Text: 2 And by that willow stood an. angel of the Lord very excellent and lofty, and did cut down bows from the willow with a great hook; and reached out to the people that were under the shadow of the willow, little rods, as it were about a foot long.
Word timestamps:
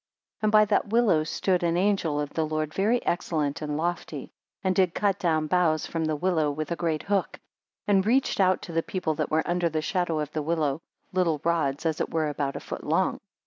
2 0.39 0.45
And 0.45 0.51
by 0.51 0.65
that 0.65 0.87
willow 0.89 1.23
stood 1.23 1.61
an. 1.61 1.77
angel 1.77 2.19
of 2.19 2.31
the 2.31 2.43
Lord 2.43 2.73
very 2.73 3.05
excellent 3.05 3.61
and 3.61 3.77
lofty, 3.77 4.31
and 4.63 4.73
did 4.75 4.95
cut 4.95 5.19
down 5.19 5.45
bows 5.45 5.85
from 5.85 6.05
the 6.05 6.15
willow 6.15 6.49
with 6.49 6.71
a 6.71 6.75
great 6.75 7.03
hook; 7.03 7.39
and 7.85 8.03
reached 8.03 8.39
out 8.39 8.63
to 8.63 8.71
the 8.71 8.81
people 8.81 9.13
that 9.13 9.29
were 9.29 9.47
under 9.47 9.69
the 9.69 9.83
shadow 9.83 10.17
of 10.17 10.31
the 10.31 10.41
willow, 10.41 10.81
little 11.13 11.39
rods, 11.43 11.85
as 11.85 12.01
it 12.01 12.09
were 12.11 12.29
about 12.29 12.55
a 12.55 12.59
foot 12.59 12.83
long. 12.83 13.19